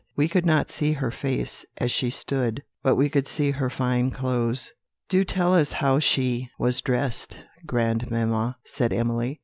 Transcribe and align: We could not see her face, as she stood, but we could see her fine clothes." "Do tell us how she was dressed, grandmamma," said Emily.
We 0.15 0.27
could 0.27 0.47
not 0.47 0.71
see 0.71 0.93
her 0.93 1.11
face, 1.11 1.63
as 1.77 1.91
she 1.91 2.09
stood, 2.09 2.63
but 2.81 2.95
we 2.95 3.07
could 3.07 3.27
see 3.27 3.51
her 3.51 3.69
fine 3.69 4.09
clothes." 4.09 4.71
"Do 5.09 5.23
tell 5.23 5.53
us 5.53 5.73
how 5.73 5.99
she 5.99 6.49
was 6.57 6.81
dressed, 6.81 7.37
grandmamma," 7.67 8.57
said 8.65 8.93
Emily. 8.93 9.39